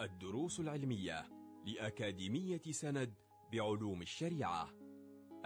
[0.00, 1.28] الدروس العلمية
[1.64, 3.14] لأكاديمية سند
[3.52, 4.70] بعلوم الشريعة.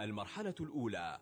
[0.01, 1.21] المرحلة الأولى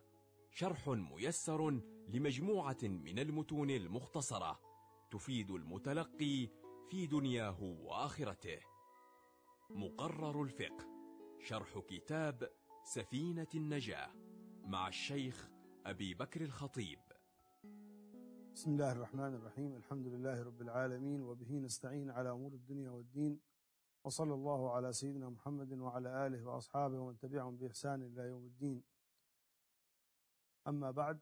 [0.52, 4.60] شرح ميسر لمجموعة من المتون المختصرة
[5.12, 6.50] تفيد المتلقي
[6.90, 8.60] في دنياه وآخرته.
[9.70, 10.88] مقرر الفقه
[11.40, 12.50] شرح كتاب
[12.84, 14.12] سفينة النجاة
[14.64, 15.50] مع الشيخ
[15.86, 17.00] أبي بكر الخطيب.
[18.54, 23.40] بسم الله الرحمن الرحيم الحمد لله رب العالمين وبه نستعين على أمور الدنيا والدين
[24.04, 28.84] وصلى الله على سيدنا محمد وعلى آله وأصحابه ومن تبعهم بإحسان إلى يوم الدين
[30.68, 31.20] أما بعد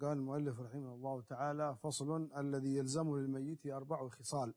[0.00, 4.54] قال المؤلف رحمه الله تعالى فصل الذي يلزم للميت أربع خصال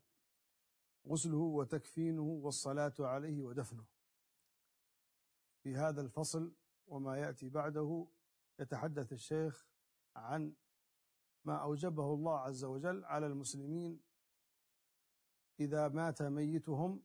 [1.08, 3.86] غسله وتكفينه والصلاة عليه ودفنه
[5.64, 6.54] في هذا الفصل
[6.88, 8.08] وما يأتي بعده
[8.60, 9.68] يتحدث الشيخ
[10.16, 10.54] عن
[11.46, 14.02] ما أوجبه الله عز وجل على المسلمين
[15.60, 17.04] إذا مات ميتهم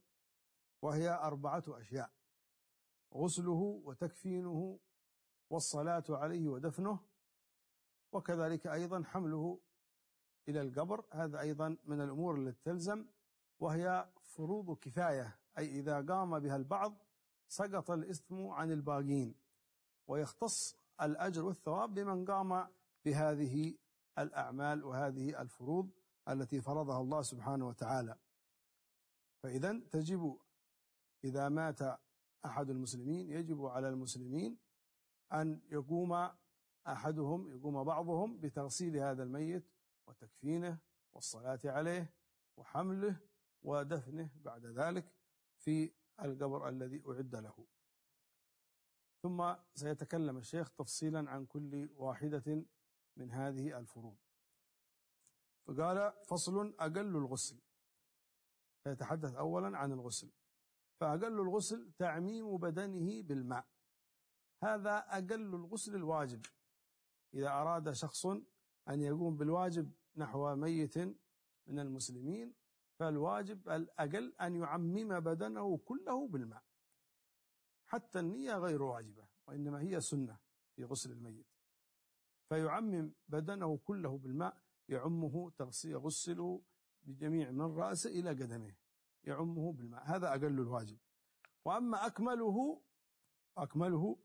[0.82, 2.10] وهي أربعة أشياء
[3.14, 4.78] غسله وتكفينه
[5.50, 7.00] والصلاة عليه ودفنه
[8.12, 9.60] وكذلك أيضا حمله
[10.48, 11.04] إلى القبر.
[11.12, 13.06] هذا أيضا من الأمور التي تلزم
[13.60, 16.96] وهي فروض كفاية أي إذا قام بها البعض
[17.48, 19.34] سقط الإثم عن الباقين
[20.06, 22.68] ويختص الأجر والثواب بمن قام
[23.04, 23.74] بهذه
[24.18, 25.90] الأعمال وهذه الفروض
[26.28, 28.18] التي فرضها الله سبحانه وتعالى.
[29.42, 30.38] فإذا تجب
[31.24, 31.78] إذا مات
[32.44, 34.58] أحد المسلمين يجب على المسلمين
[35.32, 36.30] أن يقوم
[36.86, 39.70] أحدهم يقوم بعضهم بتغسيل هذا الميت
[40.06, 40.78] وتكفينه
[41.12, 42.14] والصلاة عليه
[42.56, 43.20] وحمله
[43.62, 45.12] ودفنه بعد ذلك
[45.56, 47.66] في القبر الذي أعد له.
[49.22, 52.64] ثم سيتكلم الشيخ تفصيلا عن كل واحدة
[53.16, 54.16] من هذه الفروض.
[55.66, 57.60] فقال فصل أقل الغسل.
[58.84, 60.30] فيتحدث أولا عن الغسل.
[61.00, 63.66] فأقل الغسل تعميم بدنه بالماء.
[64.62, 66.46] هذا أقل الغسل الواجب.
[67.34, 68.26] إذا أراد شخص
[68.88, 70.98] أن يقوم بالواجب نحو ميت
[71.66, 72.54] من المسلمين
[72.98, 76.64] فالواجب الأقل أن يعمم بدنه كله بالماء.
[77.86, 80.38] حتى النية غير واجبة وإنما هي سنة
[80.76, 81.49] في غسل الميت.
[82.50, 85.52] فيعمم بدنه كله بالماء يعمه
[85.84, 86.62] يغسله
[87.02, 88.74] بجميع من رأسه إلى قدمه
[89.24, 90.02] يعمه بالماء.
[90.04, 90.98] هذا أقل الواجب.
[91.64, 92.82] وأما أكمله
[93.56, 94.18] أكمله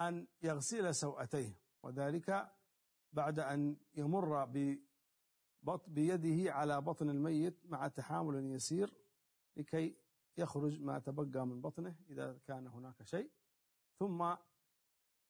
[0.00, 2.52] أن يغسل سوأتيه وذلك
[3.12, 4.44] بعد أن يمر
[5.86, 8.94] بيده على بطن الميت مع تحامل يسير
[9.56, 9.96] لكي
[10.36, 13.30] يخرج ما تبقى من بطنه إذا كان هناك شيء.
[13.98, 14.34] ثم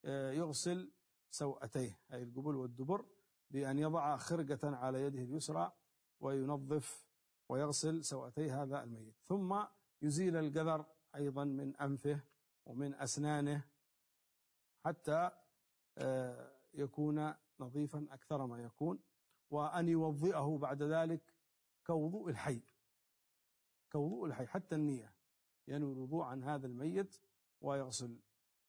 [0.05, 0.93] يغسل
[1.31, 3.05] سوأتيه أي القبول والدبر
[3.51, 5.73] بأن يضع خرقة على يده اليسرى
[6.21, 7.07] وينظف
[7.49, 9.15] ويغسل سوأتي هذا الميت.
[9.23, 9.65] ثم
[10.03, 12.21] يزيل القذر أيضا من أنفه
[12.67, 13.65] ومن أسنانه
[14.85, 15.31] حتى
[16.75, 18.99] يكون نظيفا أكثر ما يكون
[19.51, 21.35] وأن يوضئه بعد ذلك
[21.87, 22.61] كوضوء الحي.
[23.93, 25.15] كوضوء الحي حتى النية.
[25.69, 27.21] ينوي الوضوء عن هذا الميت
[27.61, 28.19] ويغسل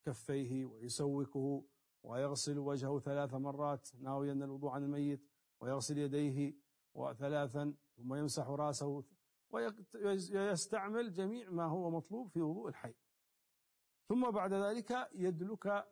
[0.06, 1.64] كفيه ويسوكه
[2.02, 5.26] ويغسل وجهه ثلاث مرات ناويا الوضوء عن الميت
[5.60, 6.54] ويغسل يديه
[6.94, 9.04] وثلاثا ثم يمسح رأسه
[9.50, 12.94] ويستعمل جميع ما هو مطلوب في وضوء الحي.
[14.08, 15.88] ثم بعد ذلك يدلك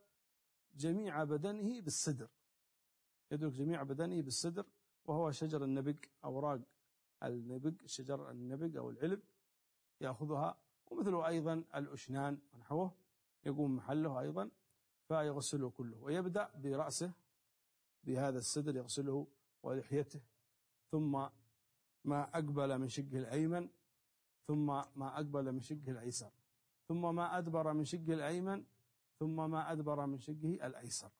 [0.74, 2.28] جميع بدنه بالسدر
[3.30, 4.66] يدلك جميع بدنه بالسدر
[5.04, 6.60] وهو شجر النبق أوراق
[7.22, 9.22] النبق شجر النبق أو العلب
[10.00, 12.92] يأخذها ومثله أيضا الأشنان ونحوه
[13.46, 14.50] يقوم محله أيضا.
[15.08, 17.12] فيغسله كله ويبدأ برأسه
[18.04, 19.26] بهذا السدر يغسله
[19.62, 20.20] ولحيته
[20.90, 21.12] ثم
[22.04, 23.68] ما أقبل من شقه الأيمن
[24.48, 24.66] ثم
[24.96, 26.30] ما أقبل من شقه الأيسر
[26.88, 28.64] ثم ما أدبر من شقه الأيمن
[29.18, 31.10] ثم ما أدبر من شقه الأيسر.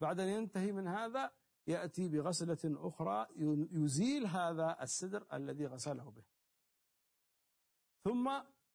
[0.00, 1.32] بعد أن ينتهي من هذا
[1.66, 3.26] يأتي بغسلة أخرى
[3.72, 6.24] يزيل هذا السدر الذي غسله به.
[8.04, 8.30] ثم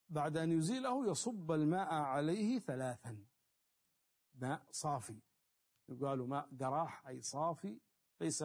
[0.10, 3.26] بعد أن يزيله يصب الماء عليه ثلاثا.
[4.42, 5.22] ماء صافي.
[5.90, 7.80] يقال ماء قراح أي صافي
[8.22, 8.44] ليس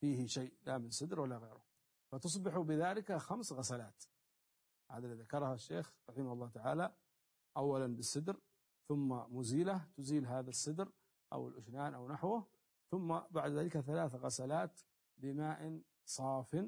[0.00, 1.64] فيه شيء لا من سدر ولا غيره.
[2.12, 4.04] فتصبح بذلك خمس غسلات.
[4.90, 6.94] هذا الذي ذكرها الشيخ رحمه الله تعالى.
[7.56, 8.40] أولا بالسدر
[8.88, 10.92] ثم مزيلة تزيل هذا السدر
[11.32, 12.48] أو الأشنان أو نحوه
[12.90, 14.80] ثم بعد ذلك ثلاث غسلات
[15.16, 16.66] بماء صاف.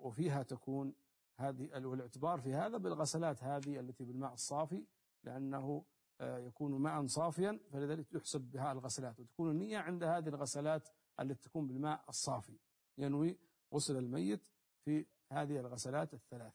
[0.00, 0.94] وفيها تكون
[1.38, 4.86] هذه والاعتبار في هذا بالغسلات هذه التي بالماء الصافي
[5.24, 5.84] لأنه
[6.20, 10.88] يكون ماء صافيا فلذلك يحسب بها الغسلات وتكون النية عند هذه الغسلات
[11.20, 12.58] التي تكون بالماء الصافي.
[12.98, 13.38] ينوي
[13.74, 14.44] غسل الميت
[14.84, 16.54] في هذه الغسلات الثلاث.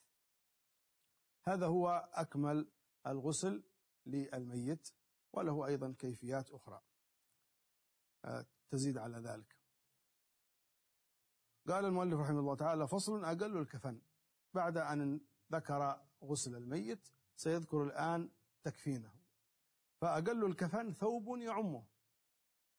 [1.48, 2.72] هذا هو أكمل
[3.08, 3.64] الغسل
[4.06, 4.94] للميت
[5.34, 6.82] وله أيضا كيفيات أخرى.
[8.26, 9.58] آه، تزيد على ذلك.
[11.68, 14.02] قال المؤلف رحمه الله تعالى فصل أقل الكفن.
[14.54, 15.22] بعد أن
[15.52, 18.30] ذكر غسل الميت سيذكر الآن
[18.64, 19.21] تكفينه.
[20.02, 21.86] فأقل الكفن ثوب يعمه.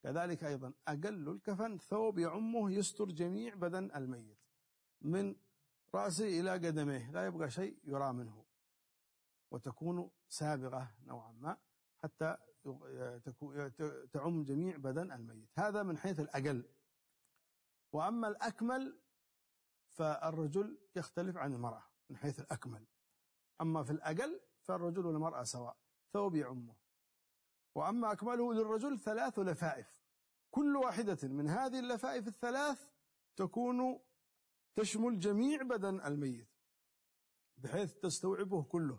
[0.02, 4.38] كذلك أيضا أقل الكفن ثوب يعمه يستر جميع بدن الميت
[5.00, 5.36] من
[5.94, 8.44] رأسه إلى قدميه لا يبقى شيء يرى منه.
[9.50, 11.56] وتكون سابغة نوعا ما
[12.02, 12.36] حتى
[14.12, 15.58] تعم جميع بدن الميت.
[15.58, 16.64] هذا من حيث الأقل.
[17.92, 19.00] وأما الأكمل
[19.92, 22.86] فالرجل يختلف عن المرأة من حيث الأكمل.
[23.60, 25.76] أما في الأقل فالرجل والمرأة سواء
[26.12, 26.81] ثوب يعمه.
[27.74, 30.02] وأما أكمله للرجل ثلاث لفائف.
[30.50, 32.86] كل واحدة من هذه اللفائف الثلاث
[33.36, 34.00] تكون
[34.74, 36.48] تشمل جميع بدن الميت
[37.56, 38.98] بحيث تستوعبه كله.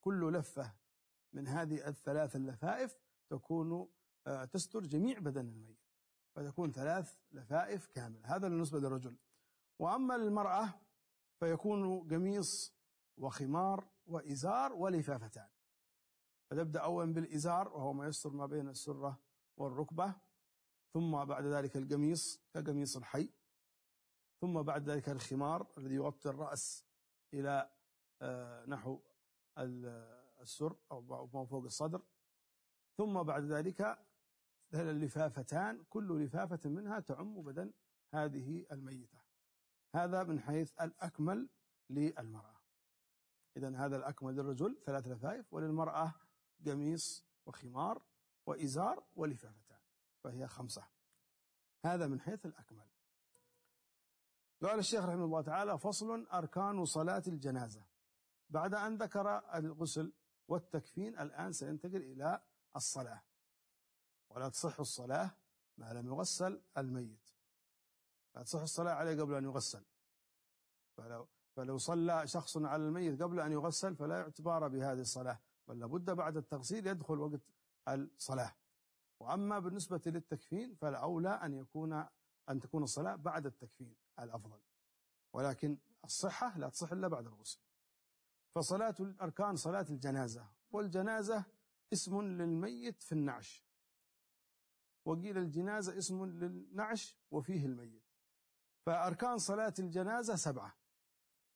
[0.00, 0.74] كل لفة
[1.32, 2.98] من هذه الثلاث اللفائف
[3.30, 3.88] تكون
[4.26, 5.78] آه، تستر جميع بدن الميت.
[6.34, 8.36] فتكون ثلاث لفائف كاملة.
[8.36, 9.16] هذا بالنسبة للرجل.
[9.78, 10.74] وأما للمرأة
[11.40, 12.74] فيكون قميص
[13.16, 15.48] وخمار وإزار ولفافتان.
[16.52, 19.18] فنبدأ أولا بالإزار وهو ما يستر ما بين السرة
[19.56, 20.14] والركبة
[20.92, 23.28] ثم بعد ذلك القميص كقميص الحي
[24.40, 26.84] ثم بعد ذلك الخمار الذي يغطي الرأس
[27.34, 27.70] إلى
[28.22, 29.00] آه، نحو
[29.58, 31.00] السر أو
[31.34, 32.02] ما فوق الصدر.
[32.96, 33.98] ثم بعد ذلك
[34.74, 37.72] اللفافتان كل لفافة منها تعم بدن
[38.14, 39.18] هذه الميتة.
[39.94, 41.48] هذا من حيث الأكمل
[41.90, 42.60] للمرأة.
[43.56, 46.21] إذا هذا الأكمل للرجل ثلاث لفائف وللمرأة
[46.68, 48.02] قميص وخمار
[48.46, 49.80] وإزار ولفافتان
[50.24, 50.84] فهي خمسة.
[51.84, 52.88] هذا من حيث الأكمل.
[54.62, 57.84] قال الشيخ رحمه الله تعالى فصل أركان صلاة الجنازة.
[58.50, 60.12] بعد أن ذكر الغسل
[60.48, 62.42] والتكفين الآن سينتقل إلى
[62.76, 63.22] الصلاة.
[64.30, 65.30] ولا تصح الصلاة
[65.78, 67.30] ما لم يغسل الميت.
[68.34, 69.84] لا تصح الصلاة عليه قبل أن يغسل.
[70.96, 75.40] فلو فلو صلى شخص على الميت قبل أن يغسل فلا يعتبر بهذه الصلاة.
[75.68, 77.40] بل لابد بعد التغسيل يدخل وقت
[77.88, 78.56] الصلاة.
[79.20, 82.06] وأما بالنسبة للتكفين فالأولى أن يكون
[82.48, 84.60] أن تكون الصلاة بعد التكفين الأفضل.
[85.32, 87.60] ولكن الصحة لا تصح إلا بعد الغسل.
[88.54, 90.46] فصلاة الأركان صلاة الجنازة.
[90.70, 91.44] والجنازة
[91.92, 93.64] اسم للميت في النعش.
[95.04, 98.02] وقيل الجنازة اسم للنعش وفيه الميت.
[98.86, 100.76] فأركان صلاة الجنازة سبعة.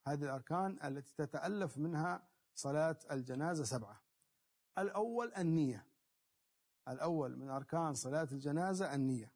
[0.08, 4.02] هذه الأركان التي تتألف منها صلاة الجنازة سبعة.
[4.78, 5.86] الأول النية.
[6.88, 9.32] الأول من أركان صلاة الجنازة النية.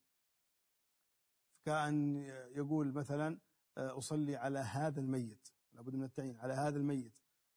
[1.64, 2.16] كأن
[2.54, 3.38] يقول مثلا
[3.78, 5.48] أصلي على هذا الميت.
[5.72, 7.12] لابد من التعيين على هذا الميت.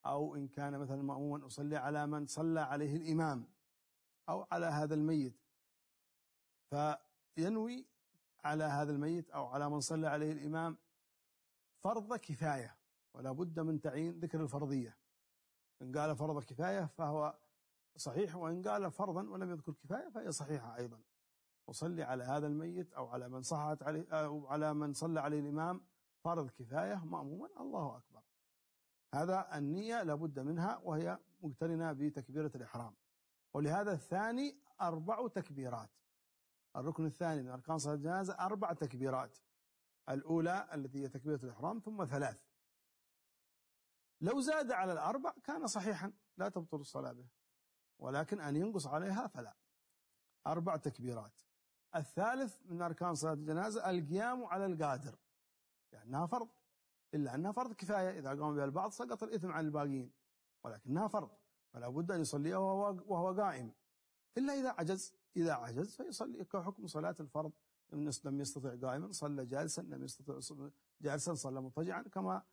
[0.06, 3.48] أو إن كان مثلا مأموما أصلي على من صلى عليه الإمام.
[4.30, 5.40] أو على هذا الميت.
[7.36, 7.88] فينوي
[8.44, 10.78] على هذا الميت أو على من صلى عليه الإمام
[11.84, 12.78] فرض كفاية.
[13.14, 15.03] ولا بد من تعيين ذكر الفرضية.
[15.84, 17.40] إن قال فرض كفاية فهو
[17.96, 21.02] صحيح وإن قال فرضا ولم يذكر كفاية فهي صحيحة أيضا.
[21.68, 25.82] وصلي على هذا الميت أو على من صحت عليه أو على من صلى عليه الإمام
[26.24, 28.22] فرض كفاية مأموما الله أكبر.
[29.14, 32.96] هذا النية لابد منها وهي مقترنة بتكبيرة الإحرام.
[33.54, 35.90] ولهذا الثاني أربع تكبيرات.
[36.76, 39.38] الركن الثاني من أركان صلاة الجنازة أربع تكبيرات.
[40.10, 42.53] الأولى التي هي تكبيرة الإحرام ثم ثلاث.
[44.24, 47.28] لو زاد على الأربع كان صحيحا لا تبطل الصلاة به
[48.00, 49.56] ولكن أن ينقص عليها فلا.
[50.48, 51.42] أربع تكبيرات.
[51.96, 55.16] الثالث من أركان صلاة الجنازة القيام على القادر
[55.94, 56.50] لأنها فرض.
[57.14, 60.12] إلا أنها فرض كفاية إذا قام بها البعض سقط الإثم عن الباقيين
[60.64, 61.32] ولكنها فرض
[61.74, 63.74] فلا بد أن يصليها وهو, وهو قائم.
[64.38, 67.52] إلا إذا عجز إذا عجز فيصلي كحكم صلاة الفرض.
[68.26, 70.40] لم يستطع قائما صلى جالسا لم يستطع
[71.02, 72.44] جالسا صلى مضطجعا كما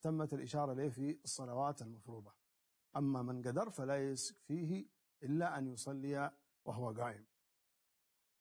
[0.00, 2.34] تمت الإشارة له في الصلوات المفروضة.
[2.96, 4.86] أما من قدر فلا يكفيه
[5.22, 6.32] إلا أن يصلي
[6.64, 7.26] وهو قائم.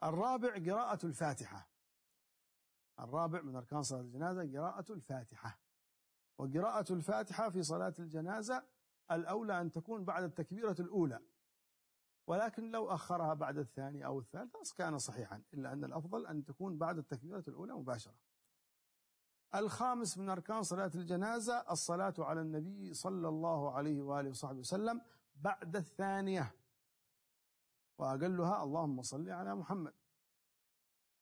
[0.03, 1.69] الرابع قراءة الفاتحة.
[2.99, 5.59] الرابع من أركان صلاة الجنازة قراءة الفاتحة.
[6.37, 8.63] وقراءة الفاتحة في صلاة الجنازة
[9.11, 11.21] الأولى أن تكون بعد التكبيرة الأولى.
[12.27, 16.97] ولكن لو أخرها بعد الثاني أو الثالث كان صحيحا إلا أن الأفضل أن تكون بعد
[16.97, 18.15] التكبيرة الأولى مباشرة.
[19.55, 25.01] الخامس من أركان صلاة الجنازة الصلاة على النبي صلى الله عليه وآله وصحبه وسلم
[25.35, 26.55] بعد الثانية.
[27.97, 29.93] وأقلها اللهم صل على محمد.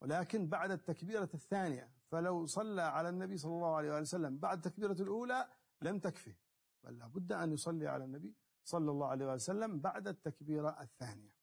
[0.02, 5.50] ولكن بعد التكبيرة الثانية فلو صلى على النبي صلى الله عليه وسلم بعد تكبيرة الأولى
[5.82, 6.36] لم تكفه
[6.84, 11.36] بل لابد أن يصلي على النبي صلى الله عليه وسلم بعد التكبيرة الثانية.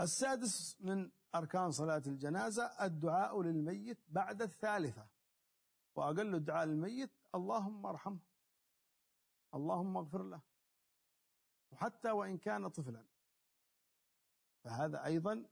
[0.00, 5.06] السادس من أركان صلاة الجنازة الدعاء للميت بعد الثالثة.
[5.94, 8.18] وأقل الدعاء للميت اللهم ارحمه.
[9.54, 10.40] اللهم اغفر له.
[11.70, 13.04] وحتى وإن كان طفلا.
[14.64, 15.46] فهذا أيضا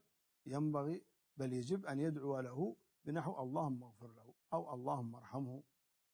[0.45, 1.05] ينبغي
[1.37, 2.75] بل يجب أن يدعو له
[3.05, 5.63] بنحو اللهم اغفر له أو اللهم ارحمه.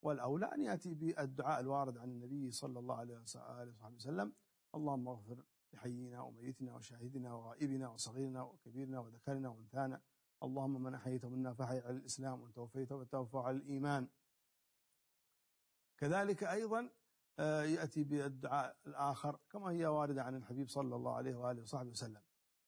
[0.02, 4.32] والأولى أن يأتي بالدعاء الوارد عن النبي صلى الله عليه وآله وسلم
[4.74, 10.00] اللهم اغفر لحينا وميتنا وشاهدنا وغائبنا وصغيرنا وكبيرنا وذكرنا وانثانا.
[10.42, 14.08] اللهم من أحييت منا فحي على الإسلام ومن توفيت فتوفى على الإيمان.
[15.98, 16.90] كذلك أيضا
[17.38, 22.22] آه، يأتي بالدعاء الآخر كما هي واردة عن الحبيب صلى الله عليه وآله وصحبه وسلم.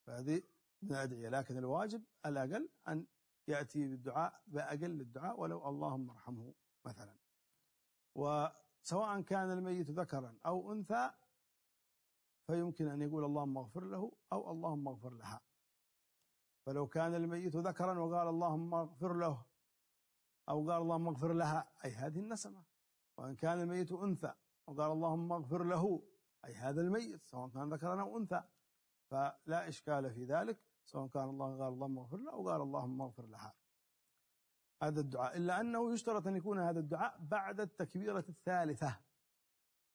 [0.06, 0.42] فهذه
[0.82, 3.06] من الأدعية لكن الواجب الأقل أن
[3.49, 7.16] يأتي بالدعاء بأقل الدعاء ولو اللهم ارحمه مثلا.
[8.14, 11.11] وسواء كان الميت ذكرا أو أنثى
[12.46, 15.40] فيمكن أن يقول اللهم اغفر له أو اللهم اغفر لها.
[16.66, 19.44] فلو كان الميت ذكرا وقال اللهم اغفر له
[20.48, 22.64] أو قال اللهم اغفر لها أي هذه النسمة.
[23.18, 24.34] وإن كان الميت أنثى
[24.66, 26.02] وقال اللهم اغفر له
[26.44, 28.42] أي هذا الميت سواء كان ذكرا أو أنثى.
[29.10, 33.26] فلا إشكال في ذلك سواء كان الله قال اللهم اغفر له أو قال اللهم اغفر
[33.26, 33.54] لها.
[34.82, 35.36] هذا الدعاء.
[35.36, 39.00] إلا أنه يشترط أن يكون هذا الدعاء بعد التكبيرة الثالثة.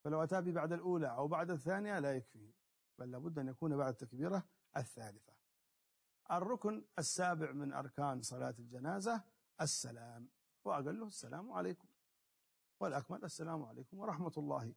[0.04, 2.54] فلو أتى بعد الأولى أو بعد الثانية لا يكفي
[2.98, 4.44] بل لابد أن يكون بعد التكبيرة
[4.78, 5.34] الثالثة.
[6.32, 9.24] الركن السابع من أركان صلاة الجنازة
[9.62, 10.30] السلام
[10.66, 11.88] وأقله السلام عليكم.
[12.80, 14.74] والأكمل السلام عليكم ورحمة الله.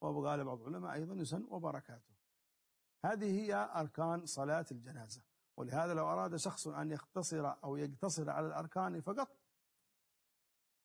[0.00, 2.14] وقال بعض العلماء أيضا يسن وبركاته.
[3.04, 5.22] هذه هي أركان صلاة الجنازة.
[5.56, 9.36] ولهذا لو أراد شخص أن يختصر أو يقتصر على الأركان فقط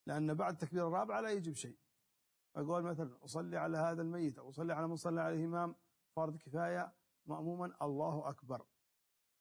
[0.05, 1.77] لأن بعد التكبير الرابعة لا يجب شيء.
[2.55, 5.75] أقول مثلا أصلي على هذا الميت أو أصلي على من صلى عليه إمام
[6.15, 6.93] فرض كفاية
[7.25, 8.65] مأموما الله أكبر.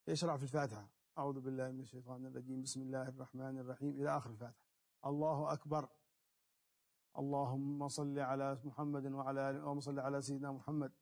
[0.08, 0.88] يشرع في الفاتحة.
[1.18, 2.62] أعوذ بالله من الشيطان الرجيم.
[2.62, 3.90] بسم الله الرحمن الرحيم.
[3.90, 4.64] إلى آخر الفاتحة.
[5.06, 5.88] الله أكبر.
[7.18, 10.92] اللهم صل على محمد وعلى اللهم صل على سيدنا محمد.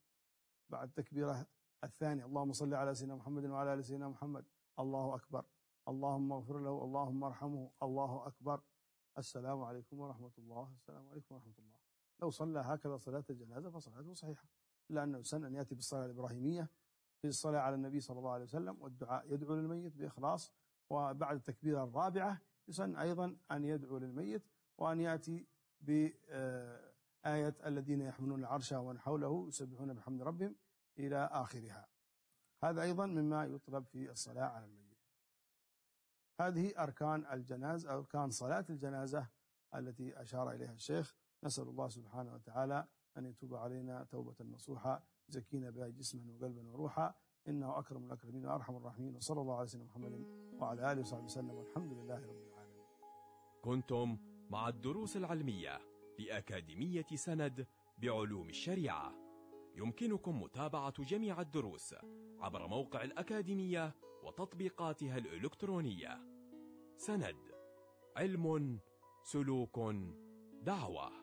[0.71, 1.47] بعد التكبيرة
[1.85, 2.25] الثانية.
[2.25, 4.45] اللهم صل على سيدنا محمد وعلى آل سيدنا محمد.
[4.79, 5.45] الله أكبر.
[5.89, 6.85] اللهم اغفر له.
[6.85, 7.71] اللهم ارحمه.
[7.83, 8.61] الله أكبر.
[9.19, 10.73] السلام عليكم ورحمة الله.
[10.75, 11.78] السلام عليكم ورحمة الله.
[12.21, 14.49] لو صلى هكذا صلاة الجنازة فصلاته صحيحة.
[14.91, 16.69] إلا أنه سن أن يأتي بالصلاة الإبراهيمية
[17.23, 20.53] في الصلاة على النبي صلل الله عليه وسلم والدعاء يدعو للميت بإخلاص
[20.91, 24.43] وبعد التكبيرة الرابعة يسن أيضا أن يدعو للميت
[24.79, 25.47] وأن يأتي
[25.81, 30.57] بآية الذين يحملون العرش ومن حوله يسبحون بحمد ربهم
[30.99, 31.89] إلى آخرها.
[32.65, 34.99] هذا أيضا مما يطلب في الصلاة على الميت.
[36.41, 39.29] هذه أركان الجنازة أركان صلاة الجنازة
[39.75, 42.87] التي أشار إليها الشيخ نسأل الله سبحانه وتعالى
[43.19, 47.15] أن يتوب علينا توبة نصوحة يزكينا بها جسما وقلبا وروحا
[47.49, 50.13] إنه أكرم الأكرمين وأرحم الراحمين وصلى الله على سيدنا محمد
[50.61, 52.85] وعلى آله وصحبه وسلم والحمد لله رب العالمين.
[53.63, 54.19] كنتم
[54.51, 55.79] مع الدروس العلمية
[56.19, 57.67] لأكاديمية سند
[57.99, 59.15] بعلوم الشريعة.
[59.77, 61.95] يمكنكم متابعة جميع الدروس
[62.41, 66.19] عبر موقع الأكاديمية وتطبيقاتها الإلكترونية.
[66.97, 67.37] سند
[68.17, 68.81] علم
[69.23, 69.79] سلوك
[70.63, 71.18] دعوة.